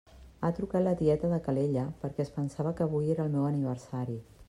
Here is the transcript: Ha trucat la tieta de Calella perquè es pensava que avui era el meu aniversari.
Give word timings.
Ha 0.45 0.49
trucat 0.59 0.83
la 0.87 0.93
tieta 1.01 1.29
de 1.35 1.39
Calella 1.49 1.85
perquè 2.01 2.27
es 2.27 2.35
pensava 2.41 2.75
que 2.81 2.89
avui 2.91 3.15
era 3.19 3.29
el 3.31 3.35
meu 3.37 3.49
aniversari. 3.55 4.23